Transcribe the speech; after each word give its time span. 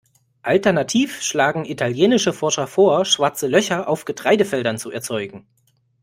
Alternativ 0.41 1.21
schlagen 1.21 1.63
italienische 1.63 2.33
Forscher 2.33 2.65
vor, 2.65 3.05
Schwarze 3.05 3.45
Löcher 3.45 3.87
auf 3.87 4.03
Getreidefeldern 4.03 4.79
zu 4.79 4.89
erzeugen. 4.89 5.45